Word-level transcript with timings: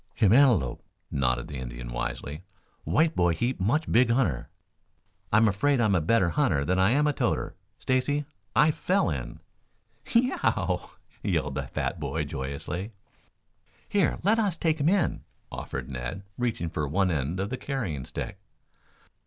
"Him 0.15 0.33
antelope," 0.33 0.83
nodded 1.11 1.47
the 1.47 1.59
Indian 1.59 1.91
wisely. 1.91 2.41
"White 2.85 3.15
boy 3.15 3.35
heap 3.35 3.59
much 3.59 3.85
big 3.91 4.09
hunter." 4.09 4.49
"I'm 5.31 5.47
afraid 5.47 5.79
I 5.79 5.85
am 5.85 5.93
a 5.93 6.01
better 6.01 6.29
hunter 6.31 6.65
than 6.65 6.79
I 6.79 6.89
am 6.89 7.05
a 7.05 7.13
toter. 7.13 7.53
Stacy, 7.77 8.25
I 8.55 8.71
fell 8.71 9.11
in." 9.11 9.41
"Ye 10.09 10.21
e 10.21 10.27
e 10.29 10.33
ow!" 10.43 10.89
yelled 11.21 11.53
the 11.53 11.67
fat 11.67 11.99
boy 11.99 12.23
joyously. 12.23 12.93
"Here, 13.87 14.17
let 14.23 14.39
us 14.39 14.57
take 14.57 14.79
him 14.79 14.89
in," 14.89 15.23
offered 15.51 15.91
Ned, 15.91 16.23
reaching 16.35 16.71
for 16.71 16.87
one 16.87 17.11
end 17.11 17.39
of 17.39 17.51
the 17.51 17.55
carrying 17.57 18.03
stick. 18.03 18.39